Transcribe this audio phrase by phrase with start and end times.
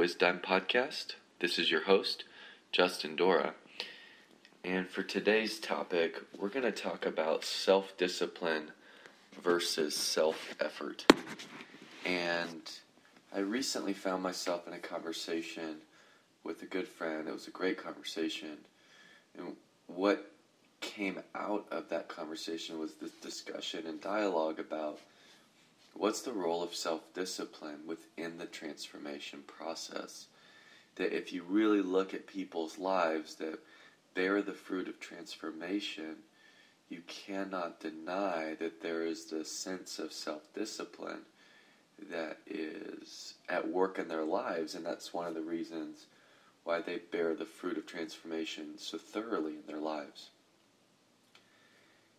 [0.00, 1.16] Wisdom Podcast.
[1.40, 2.24] This is your host,
[2.72, 3.52] Justin Dora.
[4.64, 8.70] And for today's topic, we're going to talk about self discipline
[9.42, 11.04] versus self effort.
[12.06, 12.62] And
[13.30, 15.82] I recently found myself in a conversation
[16.44, 17.28] with a good friend.
[17.28, 18.56] It was a great conversation.
[19.36, 19.54] And
[19.86, 20.32] what
[20.80, 24.98] came out of that conversation was this discussion and dialogue about
[25.94, 30.26] what's the role of self discipline within the transformation process.
[30.96, 33.60] That if you really look at people's lives that
[34.14, 36.16] bear the fruit of transformation,
[36.88, 41.22] you cannot deny that there is this sense of self discipline
[42.10, 46.06] that is at work in their lives, and that's one of the reasons
[46.64, 50.30] why they bear the fruit of transformation so thoroughly in their lives.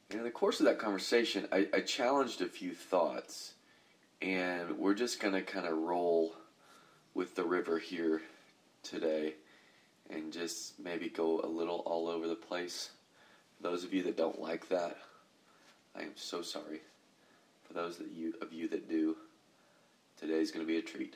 [0.10, 3.54] And in the course of that conversation, I, I challenged a few thoughts,
[4.22, 6.36] and we're just going to kind of roll
[7.14, 8.22] with the river here
[8.84, 9.34] today
[10.10, 12.92] and just maybe go a little all over the place.
[13.58, 14.98] For those of you that don't like that,
[15.96, 16.82] I am so sorry.
[17.68, 19.16] For those you, of you that do,
[20.20, 21.16] today's going to be a treat.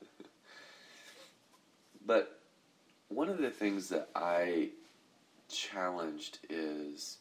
[2.06, 2.40] but
[3.08, 4.70] one of the things that I
[5.48, 7.18] challenged is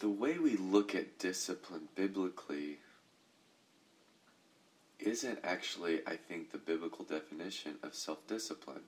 [0.00, 2.78] the way we look at discipline biblically
[5.06, 8.82] isn't actually, I think, the biblical definition of self discipline.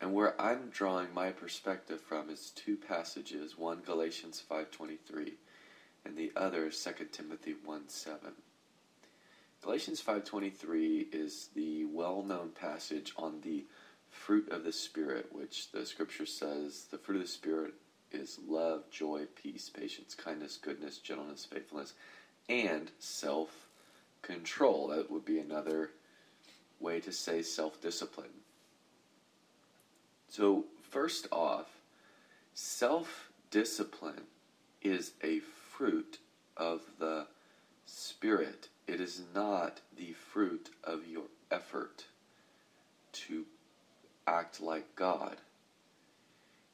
[0.00, 5.34] And where I'm drawing my perspective from is two passages, one Galatians 5:23
[6.04, 8.34] and the other 2 Timothy 1:7.
[9.62, 13.64] Galatians 5:23 is the well-known passage on the
[14.10, 17.74] fruit of the spirit, which the scripture says the fruit of the spirit
[18.12, 21.94] is love, joy, peace, patience, kindness, goodness, gentleness, faithfulness,
[22.48, 22.90] and
[24.26, 24.88] self-control.
[24.88, 25.90] That would be another
[26.80, 28.28] way to say self-discipline.
[30.28, 31.66] So, first off,
[32.54, 34.22] self-discipline
[34.82, 36.18] is a fruit
[36.56, 37.26] of the
[37.86, 42.04] spirit it is not the fruit of your effort
[43.12, 43.44] to
[44.26, 45.36] act like God.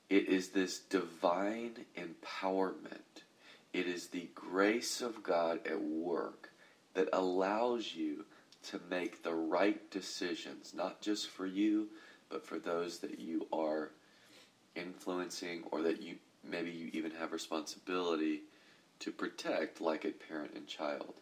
[0.08, 3.22] It is this divine empowerment.
[3.72, 6.39] It is the grace of God at work
[6.94, 8.24] that allows you
[8.62, 11.88] to make the right decisions, not just for you,
[12.28, 13.90] but for those that you are
[14.74, 18.42] influencing or that you maybe you even have responsibility
[18.98, 21.14] to protect, like a parent and child.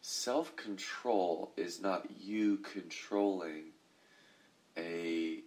[0.00, 3.72] Self control is not you controlling
[4.76, 5.40] a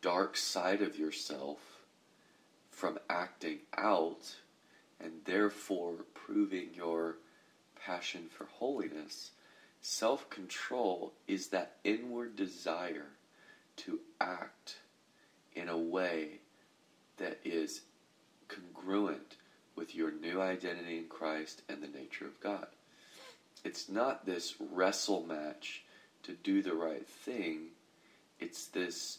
[0.00, 1.58] dark side of yourself
[2.70, 4.36] from acting out
[5.00, 7.16] and therefore proving your
[7.84, 9.32] passion for holiness.
[9.80, 13.08] Self control is that inward desire
[13.76, 14.76] to act
[15.54, 16.40] in a way
[17.16, 17.82] that is
[18.48, 19.36] congruent
[19.74, 22.66] with your new identity in Christ and the nature of God
[23.64, 25.84] it's not this wrestle match
[26.24, 27.68] to do the right thing.
[28.40, 29.18] It's this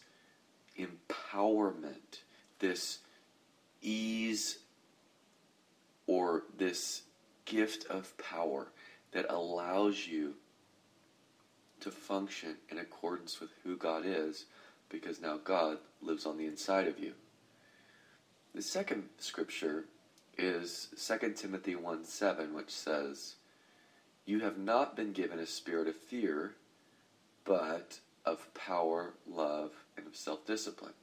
[0.78, 2.24] empowerment,
[2.60, 3.00] this
[3.82, 4.60] ease,
[6.08, 7.04] or this
[7.46, 8.68] gift of power
[9.12, 10.36] that allows you
[11.82, 14.46] to function in accordance with who God is
[14.90, 17.14] because now God lives on the inside of you.
[18.56, 19.86] The second scripture
[20.38, 23.36] is 2 Timothy 1 7, which says,
[24.26, 26.56] you have not been given a spirit of fear,
[27.44, 30.94] but of power, love, and of self discipline.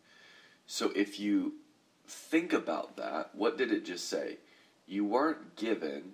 [0.67, 1.55] So if you
[2.07, 4.39] think about that, what did it just say?
[4.87, 6.13] You weren't given,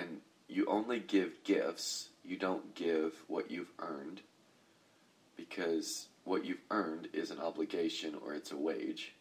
[0.00, 4.20] and you only give gifts, you don't give what you've earned,
[5.36, 9.12] because what you've earned is an obligation or it's a wage.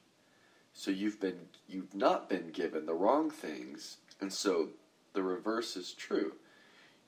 [0.73, 4.69] So you've been you've not been given the wrong things, and so
[5.13, 6.33] the reverse is true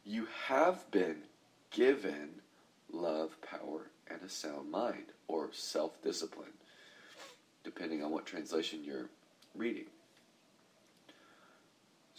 [0.03, 1.17] you have been
[1.69, 2.29] given
[2.91, 6.53] love, power, and a sound mind, or self discipline,
[7.63, 9.09] depending on what translation you're
[9.55, 9.85] reading.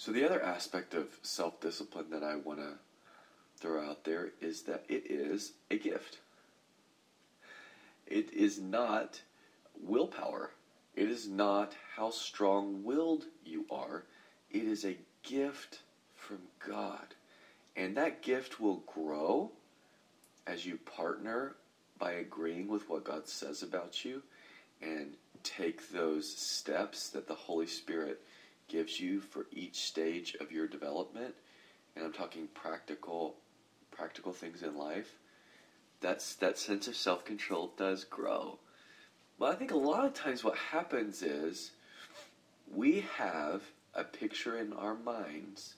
[0.05, 2.73] So, the other aspect of self discipline that I want to
[3.57, 6.19] throw out there is that it is a gift.
[8.09, 9.23] It is not
[9.81, 10.51] willpower.
[10.97, 14.03] It is not how strong willed you are.
[14.51, 15.79] It is a gift
[16.17, 16.39] from
[16.69, 17.15] God.
[17.77, 19.53] And that gift will grow
[20.49, 21.55] as you partner
[22.01, 24.21] by agreeing with what God says about you
[24.83, 25.15] and
[25.45, 28.21] take those steps that the Holy Spirit
[28.69, 31.35] gives you for each stage of your development.
[31.95, 33.37] And I'm talking practical
[33.91, 35.19] practical things in life.
[36.01, 38.59] that's that sense of self control does grow.
[39.39, 41.71] But I think a lot of times what happens is
[42.73, 43.63] we have
[43.95, 45.75] a picture in our minds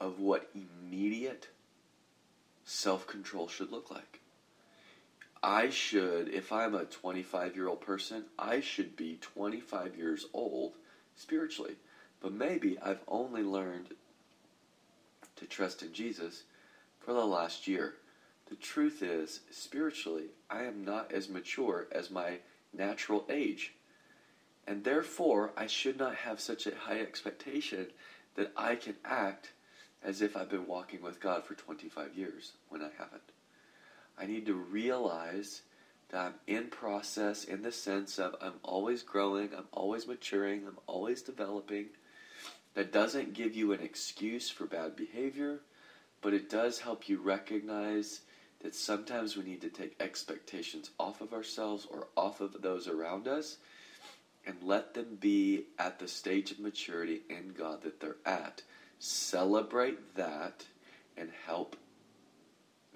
[0.00, 1.48] of what immediate
[2.64, 4.20] self control should look like.
[5.42, 10.74] I should, if I'm a 25 year old person, I should be 25 years old
[11.18, 11.74] spiritually.
[12.20, 13.88] But maybe I've only learned
[15.36, 16.44] to trust in Jesus
[17.00, 17.94] for the last year.
[18.48, 22.38] The truth is, spiritually, I am not as mature as my
[22.72, 23.74] natural age.
[24.66, 27.86] And therefore, I should not have such a high expectation
[28.34, 29.50] that I can act
[30.02, 33.22] as if I've been walking with God for 25 years when I haven't.
[34.18, 35.62] I need to realize
[36.10, 40.78] that I'm in process in the sense of I'm always growing, I'm always maturing, I'm
[40.86, 41.86] always developing.
[42.74, 45.60] That doesn't give you an excuse for bad behavior,
[46.20, 48.20] but it does help you recognize
[48.60, 53.28] that sometimes we need to take expectations off of ourselves or off of those around
[53.28, 53.58] us
[54.46, 58.62] and let them be at the stage of maturity in God that they're at.
[58.98, 60.64] Celebrate that
[61.16, 61.76] and help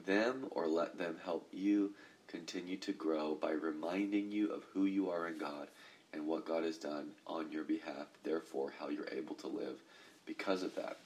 [0.05, 1.93] them or let them help you
[2.29, 5.69] continue to grow by reminding you of who you are in God
[6.13, 9.81] and what God has done on your behalf, therefore, how you're able to live
[10.27, 10.99] because of that.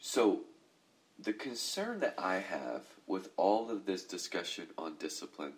[0.00, 0.40] So,
[1.18, 5.54] the concern that I have with all of this discussion on discipline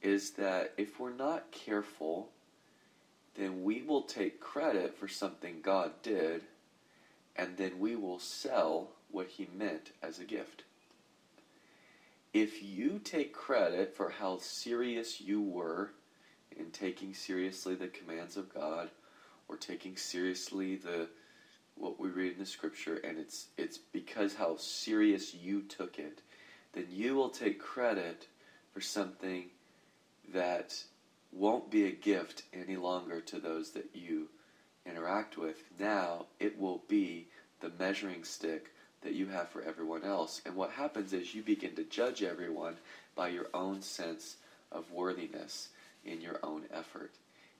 [0.00, 2.30] is that if we're not careful,
[3.36, 6.42] then we will take credit for something God did,
[7.36, 10.64] and then we will sell what He meant as a gift.
[12.32, 15.90] If you take credit for how serious you were
[16.56, 18.90] in taking seriously the commands of God,
[19.48, 21.08] or taking seriously the
[21.74, 26.22] what we read in the scripture, and it's it's because how serious you took it,
[26.72, 28.26] then you will take credit
[28.72, 29.50] for something
[30.32, 30.84] that
[31.32, 34.28] won't be a gift any longer to those that you
[34.86, 35.62] interact with.
[35.78, 37.28] Now it will be
[37.60, 38.70] the measuring stick
[39.02, 40.40] that you have for everyone else.
[40.46, 42.76] And what happens is you begin to judge everyone
[43.14, 44.36] by your own sense
[44.70, 45.68] of worthiness
[46.04, 47.12] in your own effort.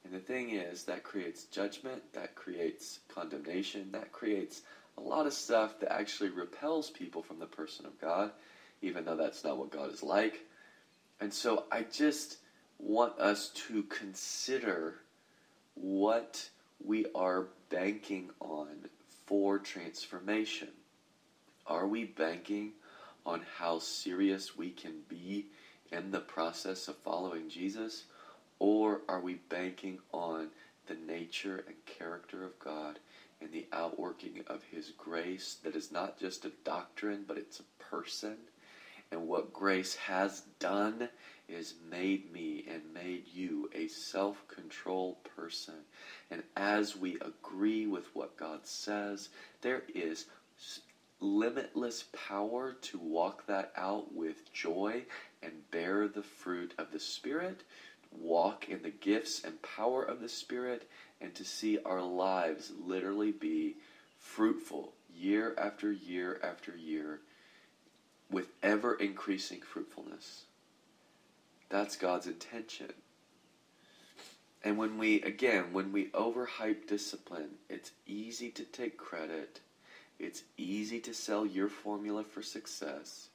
[0.05, 4.63] And the thing is, that creates judgment, that creates condemnation, that creates
[4.99, 8.31] a lot of stuff that actually repels people from the person of God,
[8.81, 10.41] even though that's not what God is like.
[11.21, 12.39] And so I just
[12.79, 14.97] want us to consider
[15.75, 16.49] what
[16.85, 18.89] we are banking on
[19.27, 20.69] for transformation.
[21.67, 22.73] Are we banking
[23.25, 25.47] on how serious we can be
[25.93, 28.05] in the process of following Jesus?
[28.59, 30.49] Or are we banking on
[30.87, 32.99] the nature and character of God
[33.41, 37.83] and the outworking of His grace that is not just a doctrine, but it's a
[37.83, 38.37] person?
[39.13, 41.11] And what grace has done
[41.49, 45.75] is made me and made you a self controlled person.
[46.31, 49.29] And as we agree with what God says,
[49.61, 50.27] there is
[51.23, 55.05] limitless power to walk that out with joy
[55.43, 57.63] and bear the fruit of the Spirit,
[58.11, 60.89] walk in the gifts and power of the Spirit,
[61.21, 63.77] and to see our lives literally be
[64.19, 67.21] fruitful year after year after year
[68.31, 70.45] with ever increasing fruitfulness.
[71.69, 72.93] That's God's intention.
[74.65, 79.61] And when we, again, when we overhype discipline, it's easy to take credit
[80.23, 83.29] it's easy to sell your formula for success.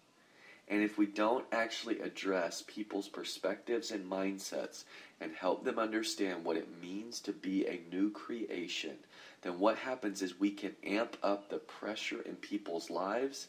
[0.70, 4.84] And if we don't actually address people's perspectives and mindsets
[5.22, 8.96] and help them understand what it means to be a new creation,
[9.42, 13.48] then what happens is we can amp up the pressure in people's lives.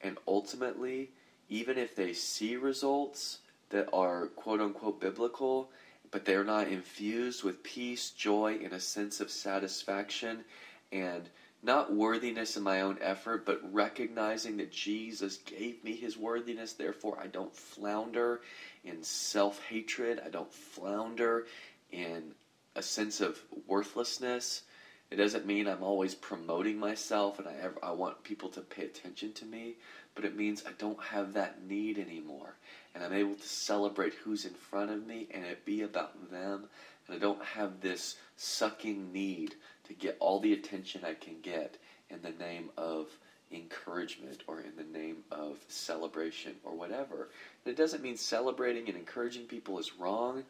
[0.00, 1.10] And ultimately,
[1.48, 3.38] even if they see results
[3.70, 5.70] that are quote unquote biblical,
[6.10, 10.44] but they're not infused with peace, joy, and a sense of satisfaction
[10.90, 11.28] and
[11.62, 16.72] not worthiness in my own effort, but recognizing that Jesus gave me his worthiness.
[16.72, 18.40] Therefore, I don't flounder
[18.84, 20.20] in self hatred.
[20.24, 21.46] I don't flounder
[21.90, 22.32] in
[22.76, 24.62] a sense of worthlessness.
[25.10, 28.84] It doesn't mean I'm always promoting myself and I, ever, I want people to pay
[28.84, 29.76] attention to me,
[30.14, 32.56] but it means I don't have that need anymore.
[32.94, 36.68] And I'm able to celebrate who's in front of me and it be about them.
[37.06, 39.54] And I don't have this sucking need
[39.88, 41.76] to get all the attention I can get
[42.10, 43.08] in the name of
[43.52, 47.28] encouragement or in the name of celebration or whatever.
[47.64, 50.44] And it doesn't mean celebrating and encouraging people is wrong,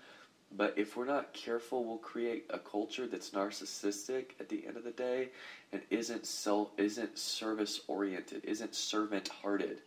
[0.57, 4.85] but if we're not careful, we'll create a culture that's narcissistic at the end of
[4.85, 5.29] the day
[5.73, 9.81] and isn't self isn't service oriented, isn't servant hearted.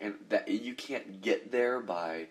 [0.00, 2.26] and that you can't get there by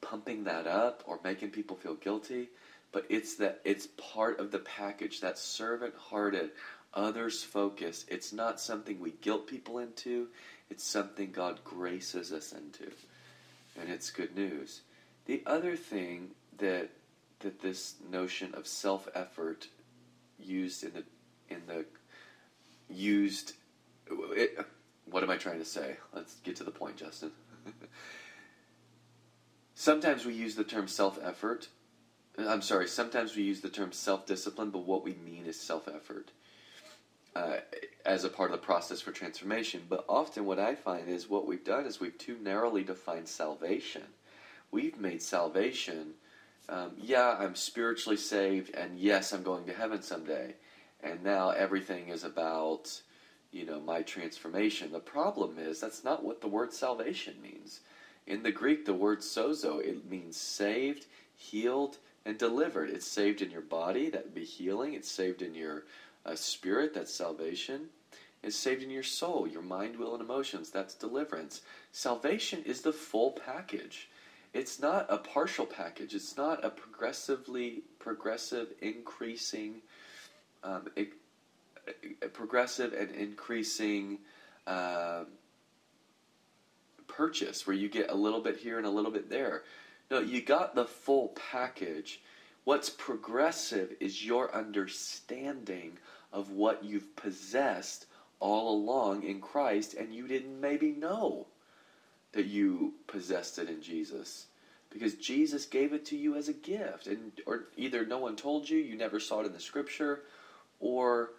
[0.00, 2.48] pumping that up or making people feel guilty,
[2.92, 6.50] but it's that it's part of the package, that servant-hearted,
[6.94, 8.04] others focus.
[8.08, 10.28] It's not something we guilt people into,
[10.68, 12.90] it's something God graces us into.
[13.80, 14.82] And it's good news.
[15.26, 16.90] The other thing that
[17.40, 19.68] that this notion of self-effort
[20.38, 21.04] used in the
[21.48, 21.84] in the
[22.88, 23.54] used
[24.10, 24.58] it,
[25.06, 25.96] what am I trying to say?
[26.12, 27.30] Let's get to the point, Justin.
[29.74, 31.68] sometimes we use the term self-effort.
[32.38, 36.30] I'm sorry, sometimes we use the term self-discipline, but what we mean is self-effort.
[37.36, 37.58] Uh,
[38.04, 39.82] as a part of the process for transformation.
[39.88, 44.02] But often, what I find is what we've done is we've too narrowly defined salvation.
[44.72, 46.14] We've made salvation,
[46.68, 50.54] um, yeah, I'm spiritually saved, and yes, I'm going to heaven someday.
[51.02, 53.00] And now everything is about,
[53.52, 54.92] you know, my transformation.
[54.92, 57.80] The problem is that's not what the word salvation means.
[58.26, 61.06] In the Greek, the word sozo, it means saved,
[61.36, 62.90] healed, and delivered.
[62.90, 64.94] It's saved in your body, that would be healing.
[64.94, 65.84] It's saved in your
[66.24, 67.88] a spirit, that's salvation,
[68.42, 71.62] It's saved in your soul, your mind, will, and emotions, that's deliverance.
[71.92, 74.08] Salvation is the full package.
[74.52, 76.14] It's not a partial package.
[76.14, 79.82] It's not a progressively progressive, increasing,
[80.64, 80.88] um,
[82.32, 84.18] progressive and increasing
[84.66, 85.24] uh,
[87.06, 89.62] purchase where you get a little bit here and a little bit there.
[90.10, 92.20] No, you got the full package
[92.64, 95.98] What's progressive is your understanding
[96.32, 98.06] of what you've possessed
[98.38, 101.46] all along in Christ, and you didn't maybe know
[102.32, 104.46] that you possessed it in Jesus.
[104.90, 107.06] Because Jesus gave it to you as a gift.
[107.06, 110.22] And or either no one told you, you never saw it in the scripture,
[110.80, 111.30] or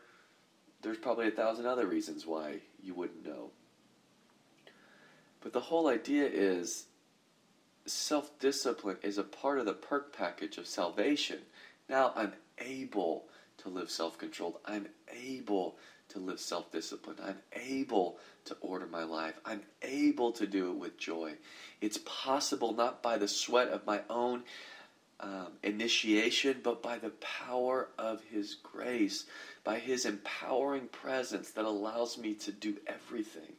[0.82, 3.52] there's probably a thousand other reasons why you wouldn't know.
[5.42, 6.86] But the whole idea is
[7.86, 11.40] self discipline is a part of the perk package of salvation.
[11.90, 13.26] Now I'm able
[13.60, 14.58] to live self controlled.
[14.66, 15.78] I'm able
[16.10, 17.20] to live self disciplined.
[17.24, 19.40] I'm able to order my life.
[19.46, 21.34] I'm able to do it with joy.
[21.80, 24.44] It's possible not by the sweat of my own
[25.20, 29.26] um, initiation, but by the power of His grace,
[29.64, 33.54] by His empowering presence that allows me to do everything.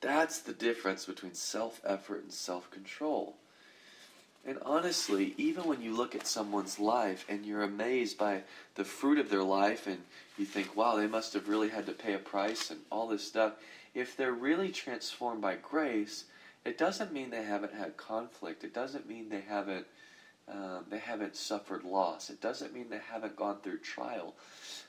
[0.00, 3.36] That's the difference between self effort and self control.
[4.46, 8.42] And honestly, even when you look at someone's life and you're amazed by
[8.74, 9.98] the fruit of their life and
[10.38, 13.26] you think, wow, they must have really had to pay a price and all this
[13.26, 13.52] stuff,
[13.94, 16.24] if they're really transformed by grace,
[16.64, 18.64] it doesn't mean they haven't had conflict.
[18.64, 19.86] It doesn't mean they haven't
[20.52, 22.30] um, they haven't suffered loss.
[22.30, 24.34] It doesn't mean they haven't gone through trial.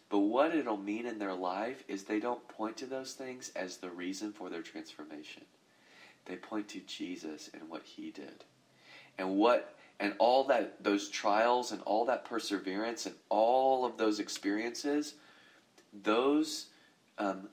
[0.09, 3.77] But what it'll mean in their life is they don't point to those things as
[3.77, 5.43] the reason for their transformation.
[6.25, 8.43] They point to Jesus and what he did.
[9.17, 14.19] And what and all that those trials and all that perseverance and all of those
[14.19, 15.13] experiences,
[15.93, 16.67] those
[17.17, 17.49] um,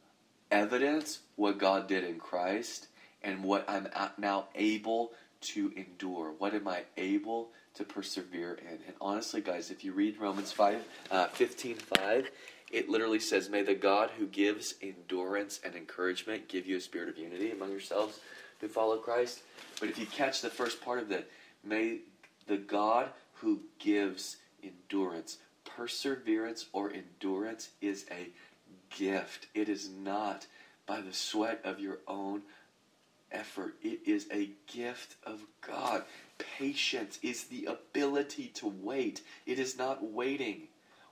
[0.50, 2.88] evidence what God did in Christ
[3.22, 6.32] and what I'm now able to endure.
[6.38, 8.78] What am I able to persevere in.
[8.86, 12.30] And honestly, guys, if you read Romans 5, uh, 15, 5,
[12.70, 17.08] it literally says, May the God who gives endurance and encouragement give you a spirit
[17.08, 18.20] of unity among yourselves
[18.60, 19.40] to follow Christ.
[19.80, 21.28] But if you catch the first part of that,
[21.64, 22.00] may
[22.46, 28.28] the God who gives endurance, perseverance or endurance is a
[28.96, 29.46] gift.
[29.54, 30.46] It is not
[30.86, 32.42] by the sweat of your own
[33.30, 33.76] effort.
[33.82, 36.02] It is a gift of God.
[36.38, 39.22] Patience is the ability to wait.
[39.46, 40.68] It is not waiting.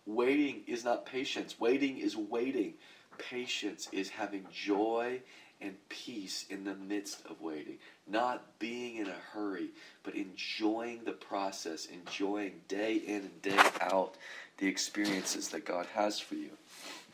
[0.07, 1.59] Waiting is not patience.
[1.59, 2.75] Waiting is waiting.
[3.19, 5.21] Patience is having joy
[5.61, 7.79] and peace in the midst of waiting.
[8.07, 9.71] Not being in a hurry,
[10.03, 14.17] but enjoying the process, enjoying day in and day out
[14.59, 16.51] the experiences that God has for you.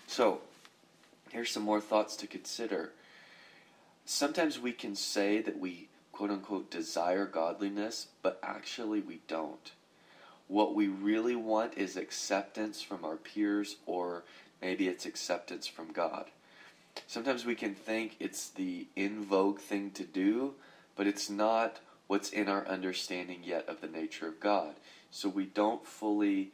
[0.06, 0.40] So,
[1.30, 2.92] here's some more thoughts to consider.
[4.04, 5.88] Sometimes we can say that we
[6.22, 9.72] quote unquote desire godliness, but actually we don't.
[10.46, 14.22] What we really want is acceptance from our peers, or
[14.60, 16.26] maybe it's acceptance from God.
[17.08, 20.54] Sometimes we can think it's the in vogue thing to do,
[20.94, 24.76] but it's not what's in our understanding yet of the nature of God.
[25.10, 26.52] So we don't fully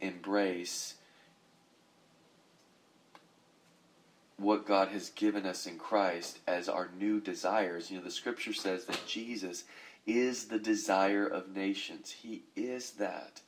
[0.00, 0.94] embrace
[4.40, 7.90] what God has given us in Christ as our new desires.
[7.90, 9.64] You know, the scripture says that Jesus
[10.06, 12.10] is the desire of nations.
[12.10, 13.40] He is that.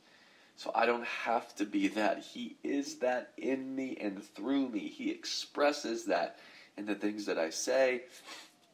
[0.56, 2.18] So I don't have to be that.
[2.18, 4.80] He is that in me and through me.
[4.80, 6.38] He expresses that
[6.76, 8.02] in the things that I say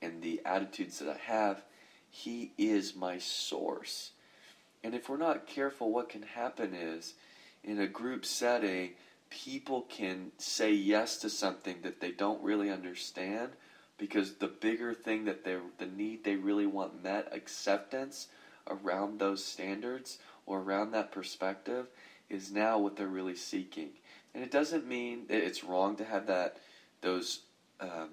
[0.03, 1.63] and the attitudes that I have,
[2.11, 4.11] He is my source.
[4.83, 7.15] And if we're not careful, what can happen is
[7.65, 8.91] in a group setting,
[9.31, 13.51] people can say yes to something that they don't really understand
[13.99, 18.29] because the bigger thing that they the need they really want met acceptance
[18.69, 21.87] around those standards or around that perspective
[22.31, 23.91] is now what they're really seeking.
[24.35, 26.59] And it doesn't mean that it's wrong to have that
[27.01, 27.41] those
[27.81, 28.11] um,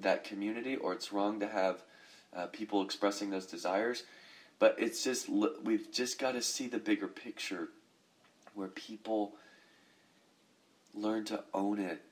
[0.00, 1.82] that community or it's wrong to have
[2.34, 4.04] uh, people expressing those desires
[4.58, 7.68] but it's just we've just got to see the bigger picture
[8.54, 9.34] where people
[10.94, 12.02] learn to own it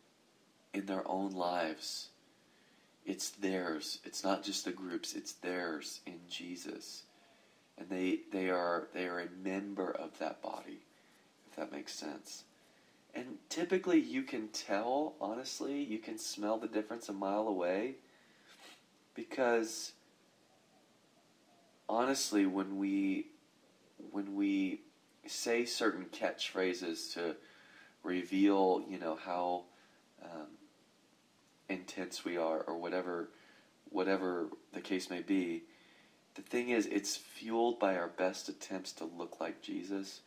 [0.73, 2.09] in their own lives
[3.07, 4.01] it's theirs.
[4.05, 7.05] It's not just the groups, it's theirs in Jesus.
[7.79, 10.81] And they they are they are a member of that body,
[11.49, 12.43] if that makes sense.
[13.15, 17.95] And typically you can tell, honestly, you can smell the difference a mile away
[19.15, 19.93] because
[21.89, 23.29] honestly when we
[24.11, 24.81] when we
[25.27, 27.37] say certain catchphrases to
[28.07, 29.65] reveal, you know, how
[30.23, 30.47] um,
[31.69, 33.29] intense we are or whatever
[33.91, 35.63] whatever the case may be
[36.35, 40.21] the thing is it's fueled by our best attempts to look like Jesus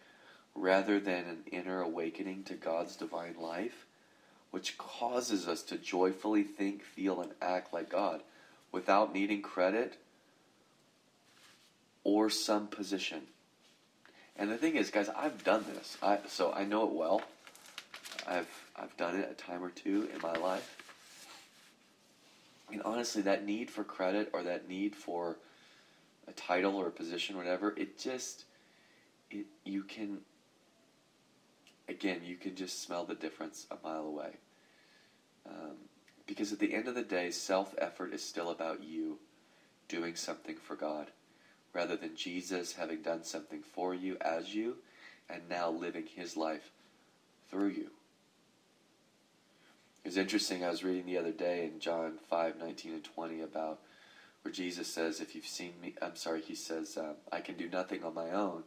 [0.56, 3.86] rather than an inner awakening to God's divine life
[4.52, 8.22] which causes us to joyfully think feel and act like God
[8.72, 9.98] without needing credit
[12.04, 13.22] or some position.
[14.36, 15.98] And the thing is guys I've done this.
[16.02, 17.22] I, so I know it well
[18.28, 20.78] I've I've done it a time or two in my life
[22.72, 25.38] and honestly, that need for credit or that need for
[26.28, 28.46] a title or a position, or whatever, it just,
[29.32, 30.20] it you can.
[31.88, 34.38] Again, you can just smell the difference a mile away.
[35.48, 35.78] Um,
[36.28, 39.18] because at the end of the day, self effort is still about you
[39.88, 41.08] doing something for God,
[41.74, 44.78] rather than Jesus having done something for you as you,
[45.28, 46.70] and now living His life
[47.50, 47.90] through you.
[50.10, 50.66] It was interesting.
[50.66, 53.78] I was reading the other day in John 5 19 and 20 about
[54.42, 57.70] where Jesus says, If you've seen me, I'm sorry, he says, um, I can do
[57.70, 58.64] nothing on my own,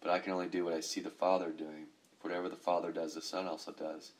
[0.00, 1.86] but I can only do what I see the Father doing.
[2.20, 4.12] Whatever the Father does, the Son also does.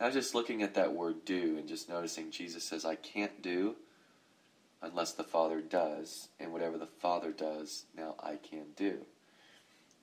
[0.00, 3.42] I was just looking at that word do and just noticing Jesus says, I can't
[3.42, 3.76] do
[4.80, 9.00] unless the Father does, and whatever the Father does, now I can do.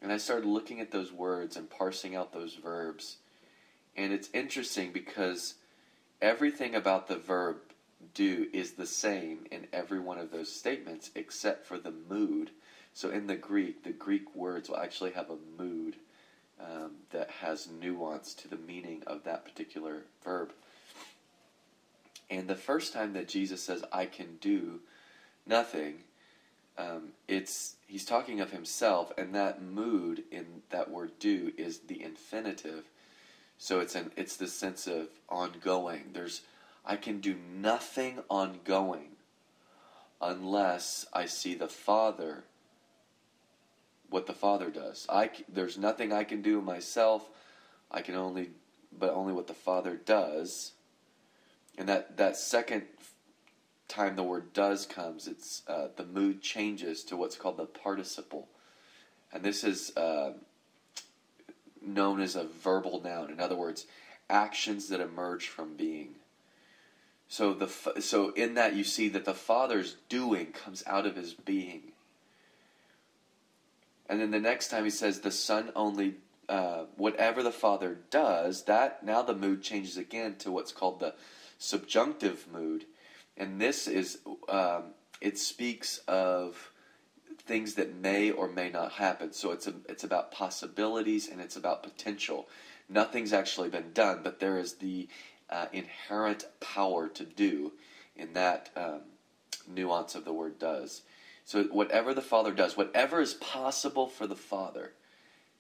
[0.03, 3.17] And I started looking at those words and parsing out those verbs
[3.95, 5.55] and it's interesting because
[6.23, 7.57] everything about the verb
[8.13, 12.49] do is the same in every one of those statements except for the mood.
[12.93, 15.97] So in the Greek, the Greek words will actually have a mood
[16.59, 20.53] um, that has nuance to the meaning of that particular verb.
[22.29, 24.79] And the first time that Jesus says, I can do
[25.45, 25.95] nothing,
[26.77, 32.01] um, it's he's talking of himself, and that mood in that word do is the
[32.01, 32.86] infinitive
[33.57, 36.11] so it's an it's the sense of ongoing.
[36.13, 36.41] There's
[36.85, 39.09] I can do nothing ongoing
[40.21, 42.43] unless I see the Father
[44.09, 45.05] what the Father does.
[45.09, 47.29] I there's nothing I can do myself.
[47.89, 48.51] I can only
[48.97, 50.73] but only what the Father does.
[51.77, 52.83] And that that second
[53.87, 58.47] time the word does comes, it's uh, the mood changes to what's called the participle,
[59.31, 60.33] and this is uh,
[61.85, 63.31] known as a verbal noun.
[63.31, 63.85] In other words,
[64.29, 66.15] actions that emerge from being.
[67.27, 67.67] So the
[68.01, 71.93] so in that you see that the Father's doing comes out of his being.
[74.07, 76.15] And then the next time he says the Son only
[76.49, 81.15] uh, whatever the Father does, that now the mood changes again to what's called the
[81.57, 82.85] subjunctive mood,
[83.37, 84.19] and this is
[84.49, 86.72] um, it speaks of
[87.45, 89.34] things that may or may not happen.
[89.34, 92.47] So it's a, it's about possibilities and it's about potential.
[92.89, 95.08] Nothing's actually been done, but there is the
[95.49, 97.73] uh, inherent power to do
[98.15, 99.01] in that um,
[99.67, 101.01] nuance of the word does.
[101.45, 104.93] So whatever the Father does, whatever is possible for the Father,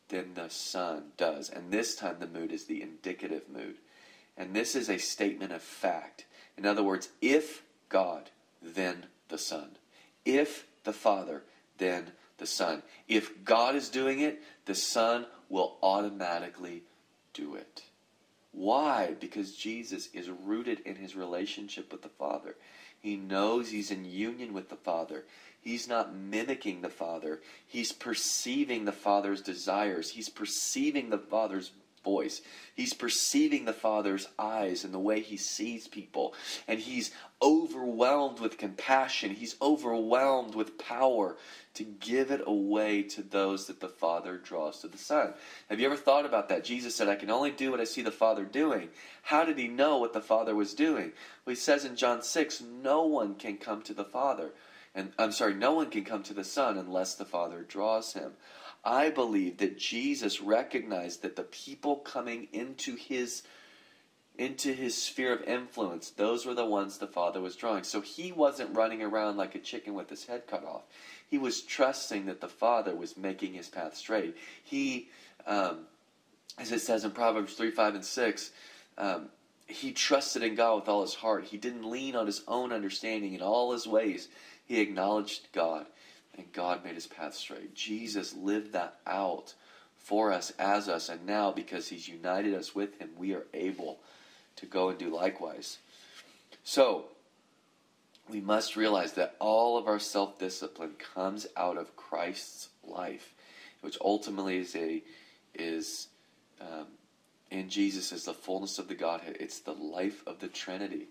[0.09, 1.49] then the Son does.
[1.49, 3.75] And this time the mood is the indicative mood.
[4.37, 6.25] And this is a statement of fact.
[6.57, 8.29] In other words, if God,
[8.61, 9.77] then the Son.
[10.25, 11.43] If the Father,
[11.83, 12.81] than the Son.
[13.09, 16.83] If God is doing it, the Son will automatically
[17.33, 17.83] do it.
[18.53, 19.15] Why?
[19.19, 22.55] Because Jesus is rooted in his relationship with the Father.
[23.01, 25.25] He knows he's in union with the Father.
[25.59, 27.41] He's not mimicking the Father.
[27.67, 30.11] He's perceiving the Father's desires.
[30.11, 31.71] He's perceiving the Father's
[32.03, 32.41] voice.
[32.75, 36.33] He's perceiving the Father's eyes and the way he sees people.
[36.67, 37.11] And he's
[37.41, 39.31] overwhelmed with compassion.
[39.31, 41.37] He's overwhelmed with power
[41.75, 45.33] to give it away to those that the Father draws to the Son.
[45.69, 46.63] Have you ever thought about that?
[46.63, 48.89] Jesus said, I can only do what I see the Father doing.
[49.23, 51.13] How did he know what the Father was doing?
[51.45, 54.51] Well, he says in John 6, no one can come to the Father.
[54.95, 58.33] And I'm sorry, no one can come to the Son unless the Father draws him.
[58.83, 63.43] I believe that Jesus recognized that the people coming into his
[64.35, 67.83] into his sphere of influence, those were the ones the Father was drawing.
[67.83, 70.81] So he wasn't running around like a chicken with his head cut off.
[71.29, 74.35] He was trusting that the Father was making his path straight.
[74.63, 75.09] He,
[75.45, 75.81] um,
[76.57, 78.51] as it says in Proverbs 3, 5, and 6,
[78.97, 79.29] um,
[79.67, 81.43] he trusted in God with all his heart.
[81.43, 84.29] He didn't lean on his own understanding in all his ways.
[84.65, 85.85] He acknowledged God
[86.37, 87.75] and God made his path straight.
[87.75, 89.53] Jesus lived that out
[89.97, 93.99] for us, as us, and now because he's united us with him, we are able
[94.57, 95.77] to go and do likewise.
[96.63, 97.05] So,
[98.29, 103.33] we must realize that all of our self discipline comes out of Christ's life,
[103.81, 105.03] which ultimately is a
[105.53, 106.07] is
[106.59, 106.87] um,
[107.51, 109.37] in Jesus is the fullness of the Godhead.
[109.39, 111.07] It's the life of the Trinity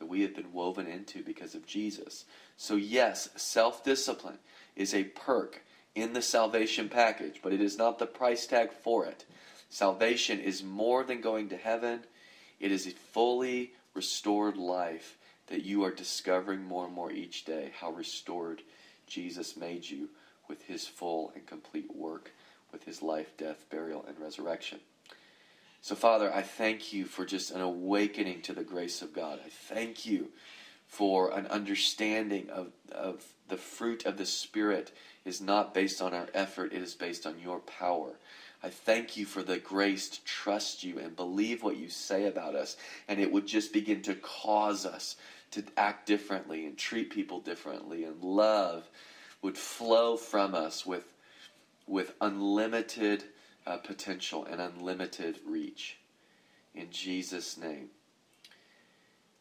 [0.00, 2.24] that we have been woven into because of Jesus.
[2.56, 4.38] So yes, self discipline
[4.74, 5.62] is a perk
[5.94, 9.24] in the salvation package, but it is not the price tag for it.
[9.68, 12.00] Salvation is more than going to heaven,
[12.58, 17.70] it is a fully restored life that you are discovering more and more each day
[17.78, 18.62] how restored
[19.06, 20.08] Jesus made you
[20.48, 22.32] with his full and complete work,
[22.72, 24.80] with his life, death, burial, and resurrection.
[25.82, 29.40] So, Father, I thank you for just an awakening to the grace of God.
[29.44, 30.28] I thank you
[30.86, 34.92] for an understanding of, of the fruit of the Spirit
[35.24, 38.12] is not based on our effort, it is based on your power.
[38.62, 42.54] I thank you for the grace to trust you and believe what you say about
[42.54, 42.76] us,
[43.08, 45.16] and it would just begin to cause us
[45.52, 48.88] to act differently and treat people differently, and love
[49.40, 51.04] would flow from us with,
[51.86, 53.24] with unlimited
[53.70, 55.96] uh, potential and unlimited reach.
[56.74, 57.90] In Jesus' name.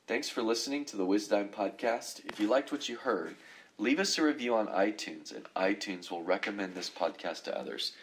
[0.08, 2.22] Thanks for listening to the Wisdom Podcast.
[2.26, 3.36] If you liked what you heard,
[3.78, 7.94] leave us a review on iTunes, and iTunes will recommend this podcast to others.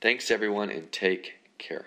[0.00, 1.86] Thanks, everyone, and take care.